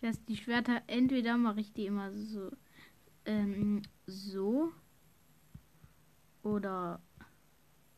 Weiß, 0.00 0.24
die 0.26 0.36
Schwerter, 0.36 0.82
entweder 0.86 1.36
mache 1.36 1.60
ich 1.60 1.72
die 1.72 1.86
immer 1.86 2.12
so, 2.12 2.50
ähm, 3.24 3.82
so 4.06 4.72
oder 6.42 7.00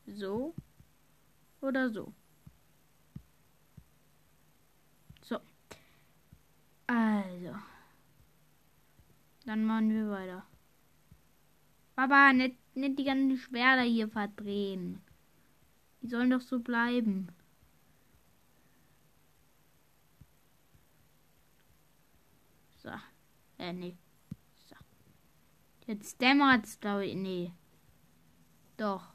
so 0.07 0.55
oder 1.61 1.89
so. 1.89 2.13
So. 5.21 5.39
Also. 6.87 7.55
Dann 9.45 9.65
machen 9.65 9.89
wir 9.89 10.09
weiter. 10.09 10.45
Papa, 11.95 12.33
nicht, 12.33 12.57
nicht 12.75 12.97
die 12.99 13.03
ganzen 13.03 13.37
Schwerter 13.37 13.83
hier 13.83 14.07
verdrehen. 14.07 15.01
Die 16.01 16.07
sollen 16.07 16.29
doch 16.31 16.41
so 16.41 16.59
bleiben. 16.59 17.27
So. 22.77 22.89
Äh, 23.61 23.73
nee. 23.73 23.95
So. 24.65 24.75
Jetzt 25.85 26.19
dämmert's, 26.19 26.79
glaube 26.79 27.05
ich. 27.05 27.15
Nee. 27.15 27.53
Doch. 28.75 29.13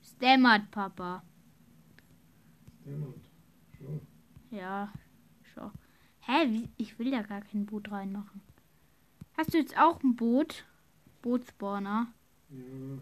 Es 0.00 0.16
dämmert, 0.18 0.70
Papa. 0.70 1.24
Dämmert. 2.84 3.28
Schon. 3.76 4.00
Ja, 4.52 4.92
schon. 5.42 5.72
Hä? 6.20 6.52
Wie? 6.52 6.70
Ich 6.76 7.00
will 7.00 7.08
ja 7.08 7.22
gar 7.22 7.40
kein 7.40 7.66
Boot 7.66 7.90
reinmachen. 7.90 8.42
Hast 9.36 9.52
du 9.52 9.58
jetzt 9.58 9.76
auch 9.76 10.00
ein 10.04 10.14
Boot? 10.14 10.64
Bootspawner? 11.20 12.12
Ja. 12.50 12.98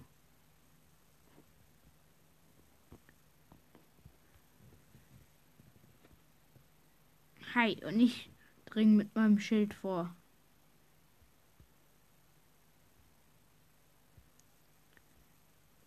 Hi, 7.54 7.76
und 7.84 8.00
ich 8.00 8.30
dring 8.64 8.96
mit 8.96 9.14
meinem 9.14 9.38
Schild 9.38 9.74
vor. 9.74 10.16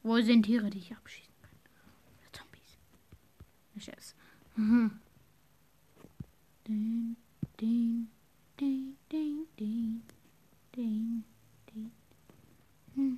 Wo 0.05 0.21
sind 0.21 0.43
Tiere, 0.43 0.69
die 0.69 0.77
ich 0.77 0.95
abschießen 0.95 1.33
kann? 1.41 1.57
Zombies. 2.31 2.77
Na, 3.73 3.81
Scherz. 3.81 4.13
Mhm. 4.55 4.99
Ding, 6.67 7.15
ding, 7.59 8.07
ding, 8.59 8.97
ding, 9.11 9.47
ding, 9.57 10.03
ding, 10.75 11.23
ding. 11.73 11.91
Hm. 12.93 13.17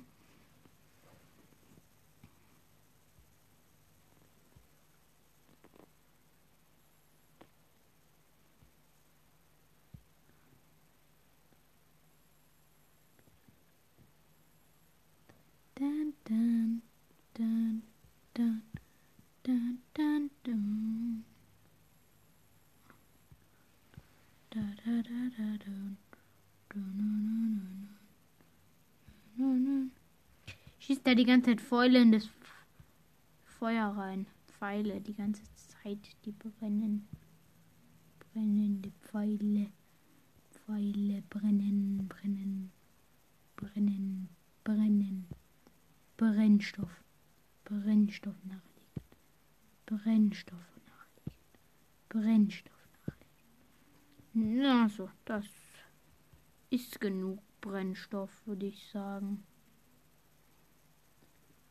Dun, 15.78 16.12
dun, 16.24 16.82
dun, 17.34 17.82
dun, 18.34 18.62
dun, 19.44 19.78
dun, 19.94 20.30
dun. 20.42 21.24
Da, 24.50 24.60
da, 24.84 25.02
da, 25.02 25.20
da, 25.36 25.56
dun. 25.64 25.96
Dun, 26.68 27.88
dun, 29.36 29.64
dun. 29.66 29.92
Schießt 30.80 31.06
da 31.06 31.14
die 31.14 31.24
ganze 31.24 31.50
Zeit 31.50 31.60
Fäule 31.60 32.02
in 32.02 32.10
das 32.10 32.28
Feuer 33.44 33.86
rein. 33.96 34.26
Pfeile 34.48 35.00
die 35.00 35.14
ganze 35.14 35.44
Zeit, 35.54 36.16
die 36.24 36.32
brennen. 36.32 37.06
Brennende 38.18 38.90
Pfeile. 39.02 39.70
Pfeile 40.50 41.22
brennen, 41.30 42.08
brennen, 42.08 42.72
brennen, 43.54 44.28
brennen. 44.64 45.28
Brennstoff. 46.18 46.90
Brennstoff 47.64 48.34
nachlegen. 48.44 48.62
Brennstoff 49.86 50.66
nachlegen. 50.84 51.38
Brennstoff 52.08 52.88
nachlegen. 53.06 54.58
Na 54.58 54.88
so, 54.88 55.08
das 55.24 55.46
ist 56.70 57.00
genug 57.00 57.40
Brennstoff, 57.60 58.44
würde 58.46 58.66
ich 58.66 58.90
sagen. 58.90 59.44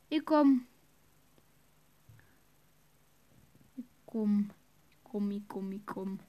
Ich 0.09 0.23
komm. 0.23 0.65
Ich 3.75 3.85
komm. 4.05 4.49
Ich 4.89 5.03
komm, 5.03 5.31
ich 5.31 5.47
komm, 5.49 5.71
ich 5.73 5.85
komm. 5.85 6.19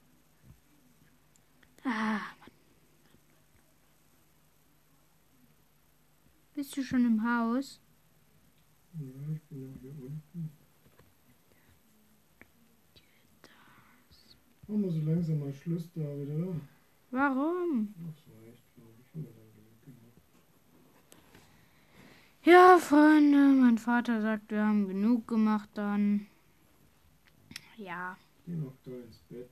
Ah, 1.85 2.19
Mann. 2.41 2.51
Bist 6.53 6.75
du 6.75 6.83
schon 6.83 7.05
im 7.05 7.23
Haus? 7.23 7.79
Ja, 8.93 9.33
ich 9.33 9.41
bin 9.43 9.71
noch 9.71 9.79
hier 9.81 9.91
unten. 9.91 10.51
Machen 14.67 14.83
wir 14.83 14.91
so 14.91 15.01
langsam 15.01 15.39
mal 15.39 15.53
Schluss 15.53 15.89
da 15.93 16.01
wieder. 16.01 16.55
Warum? 17.11 17.93
Ach, 17.97 18.15
so 18.23 18.31
reicht, 18.45 18.63
glaube 18.75 18.93
ich. 19.01 19.13
Haben 19.13 19.23
wir 19.23 19.31
dann 19.31 19.51
genug 19.55 19.81
gemacht. 19.83 20.21
Ja, 22.43 22.77
Freunde, 22.77 23.61
mein 23.61 23.77
Vater 23.77 24.21
sagt, 24.21 24.51
wir 24.51 24.63
haben 24.63 24.87
genug 24.87 25.27
gemacht 25.27 25.69
dann. 25.73 26.27
Ja. 27.77 28.17
Geh 28.45 28.55
noch 28.55 28.75
da 28.83 28.91
ins 28.91 29.19
Bett. 29.29 29.49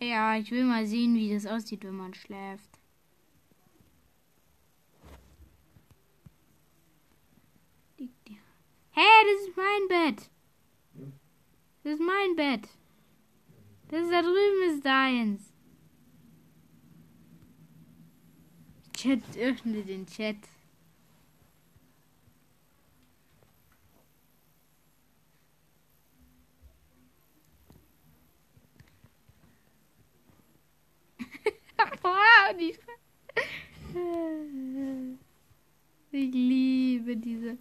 Ja, 0.00 0.36
ich 0.36 0.50
will 0.50 0.64
mal 0.64 0.86
sehen, 0.86 1.14
wie 1.14 1.32
das 1.32 1.46
aussieht, 1.46 1.84
wenn 1.84 1.96
man 1.96 2.14
schläft. 2.14 2.75
Hä, 8.98 9.04
das 9.26 9.42
ist 9.46 9.54
mein 9.56 9.88
Bett. 9.88 10.30
Das 11.82 11.92
ist 11.92 12.00
mein 12.00 12.34
Bett. 12.34 12.66
Das 13.88 14.08
da 14.08 14.22
drüben 14.22 14.70
ist 14.70 14.86
deins. 14.86 15.52
Chat, 18.96 19.20
öffne 19.36 19.82
den 19.82 20.06
Chat. 20.06 20.38
ich 36.12 36.32
liebe 36.32 37.14
diese 37.18 37.58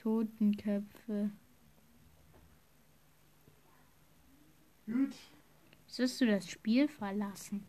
Totenköpfe. 0.00 1.30
Gut. 4.86 5.14
Sollst 5.86 6.20
du 6.22 6.26
das 6.26 6.48
Spiel 6.48 6.88
verlassen? 6.88 7.66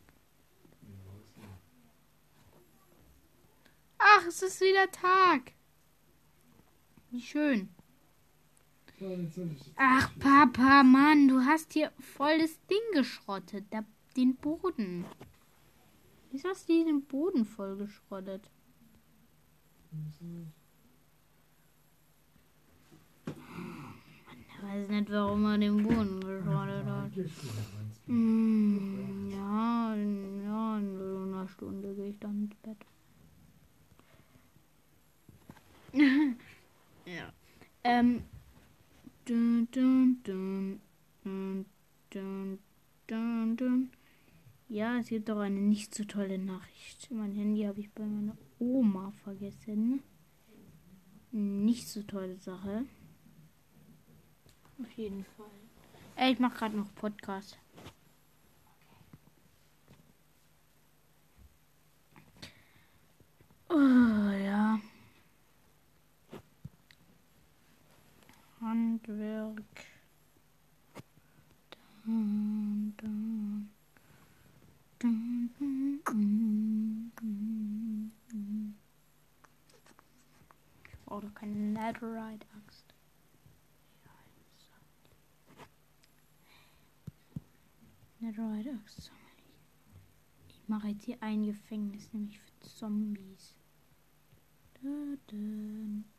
Ach, 3.97 4.25
es 4.27 4.41
ist 4.41 4.61
wieder 4.61 4.89
Tag. 4.91 5.53
Wie 7.09 7.21
schön. 7.21 7.69
Ach. 9.75 10.17
Papa, 10.19 10.83
Mann, 10.83 11.27
du 11.27 11.41
hast 11.41 11.73
hier 11.73 11.91
voll 11.99 12.39
das 12.39 12.59
Ding 12.67 12.79
geschrottet. 12.93 13.65
Der, 13.73 13.83
den 14.15 14.35
Boden. 14.37 15.05
Wieso 16.31 16.47
hast 16.47 16.69
du 16.69 16.73
hier 16.73 16.85
den 16.85 17.03
Boden 17.03 17.43
voll 17.43 17.75
geschrottet? 17.75 18.49
Ich 24.47 24.60
weiß 24.71 24.89
nicht, 24.89 25.11
warum 25.11 25.45
er 25.45 25.57
den 25.57 25.83
Boden 25.83 26.19
geschrottet 26.21 26.85
hat. 26.85 27.11
Hm, 28.07 29.29
ja, 29.31 29.95
ja, 29.95 30.77
in 30.77 30.97
so 30.97 31.17
einer 31.23 31.47
Stunde 31.47 31.93
gehe 31.95 32.09
ich 32.09 32.19
dann 32.19 32.43
ins 32.43 32.55
Bett. 32.55 32.77
ja. 37.05 37.33
Ähm. 37.83 38.23
Dun, 39.25 39.67
dun, 39.71 40.17
dun, 40.23 40.79
dun, 41.23 41.65
dun, 42.09 42.59
dun, 43.07 43.55
dun. 43.55 43.89
Ja, 44.67 44.97
es 44.97 45.07
gibt 45.09 45.29
auch 45.29 45.39
eine 45.39 45.59
nicht 45.59 45.93
so 45.93 46.03
tolle 46.05 46.39
Nachricht. 46.39 47.11
Mein 47.11 47.31
Handy 47.33 47.63
habe 47.63 47.81
ich 47.81 47.91
bei 47.91 48.03
meiner 48.03 48.35
Oma 48.57 49.11
vergessen. 49.23 50.01
Nicht 51.31 51.87
so 51.87 52.01
tolle 52.01 52.37
Sache. 52.37 52.85
Auf 54.81 54.91
jeden 54.93 55.23
Fall. 55.37 55.45
Ey, 56.15 56.33
ich 56.33 56.39
mache 56.39 56.57
gerade 56.57 56.75
noch 56.75 56.93
Podcast. 56.95 57.57
Oh, 63.69 63.75
ja. 63.75 64.79
Handwerk. 68.59 69.61
Dun, 72.05 72.93
dun, 72.97 73.69
dun, 76.05 77.11
dun. 77.15 78.75
Ich 80.87 80.99
brauche 81.05 81.27
doch 81.27 81.33
keine 81.35 81.53
Netherite-Axt. 81.53 82.90
Netherite-Axt 88.41 89.03
sammle 89.03 89.21
ich. 90.47 90.67
Mache 90.67 90.87
jetzt 90.87 91.03
hier 91.03 91.17
ein 91.21 91.45
Gefängnis, 91.45 92.11
nämlich 92.11 92.39
für 92.39 92.59
Zombies. 92.61 93.55
Dun, 94.81 95.19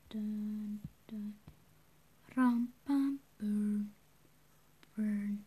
dun, 0.09 0.81
dun. 1.09 1.35
Ram, 2.37 2.73
bam, 2.85 3.19
burn, 3.39 3.93
burn, 4.95 5.45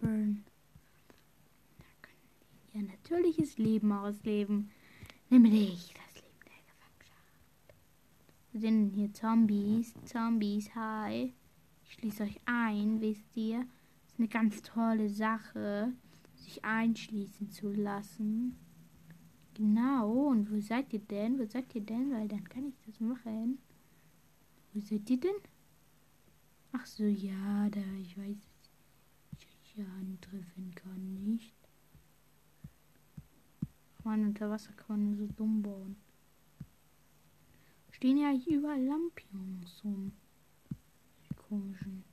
burn. 0.00 0.44
Da 1.78 1.84
können 2.02 2.18
die 2.72 2.78
ihr 2.78 2.84
natürliches 2.84 3.56
Leben 3.58 3.92
ausleben, 3.92 4.70
nämlich 5.28 5.94
das 5.94 6.22
Leben 6.22 6.40
der 6.44 6.62
Gefangenschaft. 6.66 7.74
Wir 8.52 8.60
sind 8.60 8.90
hier 8.94 9.12
Zombies, 9.12 9.94
Zombies, 10.04 10.74
hi. 10.74 11.32
Ich 11.84 11.92
schließe 11.92 12.24
euch 12.24 12.40
ein, 12.46 13.00
wisst 13.00 13.36
ihr? 13.36 13.66
Eine 14.20 14.28
ganz 14.28 14.60
tolle 14.60 15.08
Sache, 15.08 15.94
sich 16.34 16.62
einschließen 16.62 17.48
zu 17.48 17.72
lassen. 17.72 18.54
Genau, 19.54 20.28
und 20.28 20.50
wo 20.50 20.60
seid 20.60 20.92
ihr 20.92 20.98
denn? 20.98 21.38
Wo 21.38 21.46
seid 21.46 21.74
ihr 21.74 21.80
denn? 21.80 22.12
Weil 22.12 22.28
dann 22.28 22.46
kann 22.46 22.66
ich 22.66 22.78
das 22.84 23.00
machen. 23.00 23.56
Wo 24.74 24.80
seid 24.80 25.08
ihr 25.08 25.18
denn? 25.18 25.36
Ach 26.72 26.84
so, 26.84 27.04
ja, 27.04 27.70
da, 27.70 27.80
ich 27.98 28.18
weiß, 28.18 28.36
dass 29.30 29.56
ich 29.64 29.76
ja 29.76 29.86
antreffen 29.98 30.74
kann, 30.74 31.14
nicht? 31.24 31.54
Mann, 34.04 34.26
unter 34.26 34.50
Wasser 34.50 34.74
kann 34.74 34.98
man 34.98 35.04
nur 35.06 35.16
so 35.16 35.32
dumm 35.32 35.62
bauen. 35.62 35.96
Stehen 37.92 38.18
ja 38.18 38.28
hier 38.28 38.58
überall 38.58 38.84
Lampions 38.84 39.82
rum. 39.82 40.12
Die 41.24 41.34
komischen. 41.36 42.09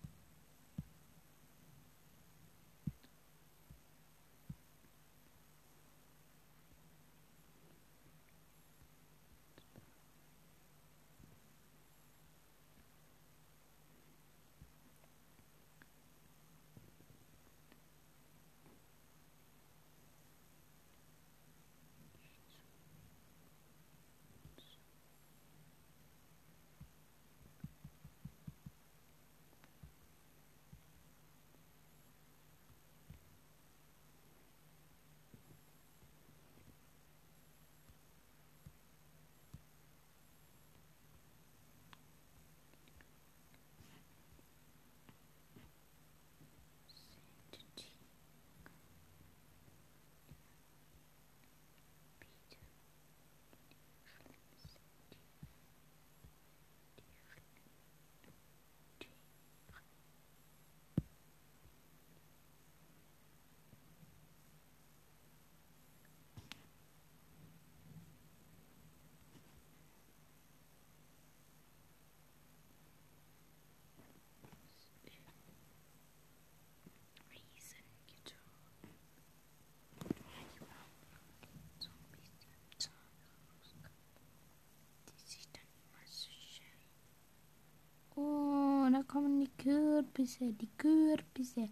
Kürbisse, 89.98 90.54
die 90.54 90.70
Kürbisse. 90.78 91.70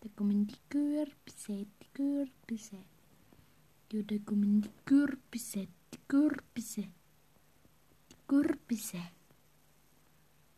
Da 0.00 0.08
kommen 0.14 0.46
die 0.46 0.54
Kürbisse, 0.68 1.66
die 1.80 1.88
Kürbisse. 1.92 2.78
Ja, 3.90 4.02
da 4.02 4.16
kommen 4.24 4.60
die 4.60 4.70
Kürbisse, 4.84 5.66
die 5.92 5.98
Kürbisse. 6.06 6.82
Die 8.10 8.16
Kürbisse. 8.28 9.02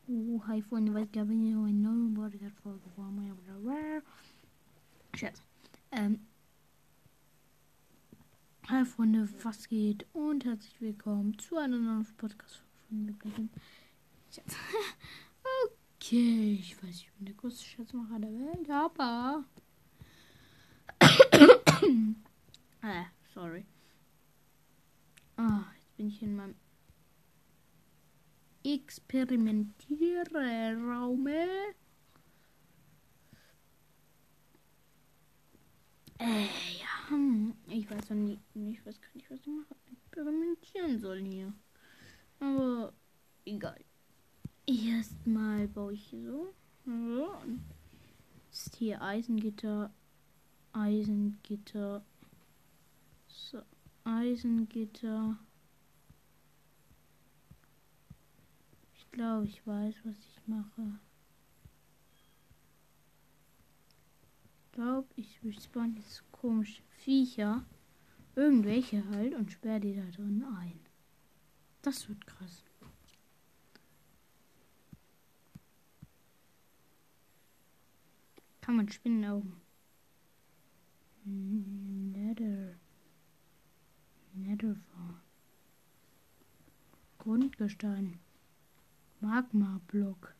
Oh, 0.08 0.42
hi 0.46 0.60
Freunde, 0.60 0.92
was 0.92 1.10
gab 1.10 1.30
es 1.30 1.34
hier 1.34 1.56
eine 1.56 1.72
neue 1.72 2.10
Podcast-Folge 2.10 2.90
von 2.94 3.16
mir? 3.16 4.02
Scherz. 5.14 5.42
Hi 8.68 8.84
Freunde, 8.84 9.26
was 9.42 9.68
geht? 9.68 10.04
Und 10.12 10.44
herzlich 10.44 10.78
willkommen 10.82 11.38
zu 11.38 11.56
einer 11.56 11.78
neuen 11.78 12.04
Podcast-Folge 12.18 13.14
von 13.20 13.32
mir. 13.38 13.48
Scherz. 14.30 14.54
Okay, 16.04 16.60
ich 16.60 16.76
weiß, 16.82 16.96
ich 16.96 17.10
bin 17.14 17.24
der 17.24 17.34
größte 17.34 17.64
Scherzmacher 17.64 18.18
der 18.18 18.30
Welt, 18.30 18.68
aber. 18.68 19.42
ah, 22.82 23.06
sorry. 23.32 23.64
Ah, 25.38 25.62
jetzt 25.74 25.96
bin 25.96 26.08
ich 26.08 26.20
in 26.20 26.36
meinem 26.36 26.56
Experimentierraum. 28.64 31.26
Äh, 31.26 31.72
ja, 36.18 37.08
hm, 37.08 37.54
ich 37.68 37.90
weiß 37.90 38.10
noch 38.10 38.16
nicht, 38.16 38.42
ich 38.52 38.84
weiß 38.84 39.00
gar 39.00 39.08
nicht, 39.14 39.30
was 39.30 39.40
ich 39.40 39.46
machen, 39.46 39.74
experimentieren 39.90 41.00
soll 41.00 41.22
hier. 41.22 41.54
Aber 42.40 42.92
egal. 43.46 43.82
Erstmal 44.66 45.68
baue 45.68 45.92
ich 45.92 46.06
hier 46.06 46.24
so. 46.24 46.54
so. 46.86 47.34
Ist 48.50 48.76
hier 48.76 49.02
Eisengitter. 49.02 49.92
Eisengitter. 50.72 52.02
So. 53.28 53.62
Eisengitter. 54.04 55.38
Ich 58.96 59.10
glaube, 59.10 59.46
ich 59.46 59.66
weiß, 59.66 59.94
was 60.04 60.16
ich 60.18 60.40
mache. 60.46 60.98
Ich 64.64 64.72
glaube, 64.72 65.08
ich 65.16 65.40
spawn 65.62 65.94
jetzt 65.94 66.24
komische 66.32 66.82
Viecher. 67.04 67.64
Irgendwelche 68.34 69.06
halt 69.10 69.34
und 69.34 69.52
sperre 69.52 69.80
die 69.80 69.94
da 69.94 70.04
drin 70.10 70.44
ein. 70.58 70.80
Das 71.82 72.08
wird 72.08 72.26
krass. 72.26 72.63
Kann 78.64 78.76
man 78.76 78.88
Spinnenaugen. 78.88 79.60
Nether. 81.26 82.76
Netherfall. 84.32 85.20
Grundgestein. 87.18 88.18
Magma-Block. 89.20 90.34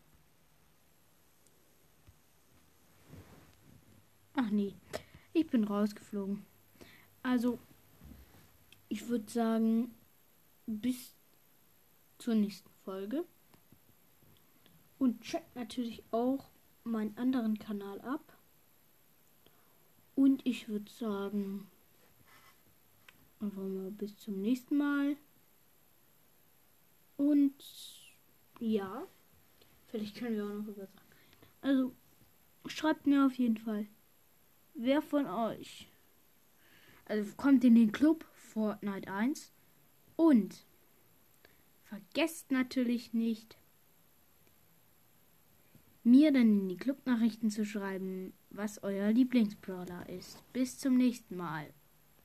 Ach 4.32 4.48
nee, 4.48 4.72
ich 5.34 5.46
bin 5.48 5.64
rausgeflogen. 5.64 6.46
Also, 7.22 7.58
ich 8.88 9.06
würde 9.06 9.30
sagen, 9.30 9.94
bis 10.64 11.14
zur 12.16 12.36
nächsten 12.36 12.70
Folge. 12.84 13.26
Und 14.98 15.20
checkt 15.20 15.54
natürlich 15.54 16.02
auch 16.10 16.53
meinen 16.84 17.16
anderen 17.16 17.58
Kanal 17.58 18.00
ab. 18.00 18.38
Und 20.14 20.46
ich 20.46 20.68
würde 20.68 20.90
sagen, 20.90 21.68
einfach 23.40 23.62
mal 23.62 23.90
bis 23.90 24.16
zum 24.16 24.40
nächsten 24.40 24.76
Mal. 24.76 25.16
Und 27.16 27.54
ja, 28.60 29.06
vielleicht 29.88 30.16
können 30.16 30.36
wir 30.36 30.44
auch 30.44 30.54
noch 30.54 30.68
über 30.68 30.82
reden. 30.82 30.92
Also, 31.60 31.92
schreibt 32.66 33.06
mir 33.06 33.26
auf 33.26 33.34
jeden 33.34 33.56
Fall, 33.56 33.86
wer 34.74 35.02
von 35.02 35.26
euch 35.26 35.88
also 37.06 37.34
kommt 37.36 37.64
in 37.64 37.74
den 37.74 37.92
Club 37.92 38.24
Fortnite 38.34 39.10
1 39.10 39.52
und 40.16 40.64
vergesst 41.84 42.50
natürlich 42.50 43.12
nicht, 43.12 43.56
mir 46.04 46.32
dann 46.32 46.60
in 46.60 46.68
die 46.68 46.76
Clubnachrichten 46.76 47.50
zu 47.50 47.64
schreiben, 47.64 48.34
was 48.50 48.82
euer 48.82 49.10
Lieblingsbrawler 49.10 50.08
ist. 50.08 50.44
Bis 50.52 50.78
zum 50.78 50.96
nächsten 50.96 51.36
Mal. 51.36 51.66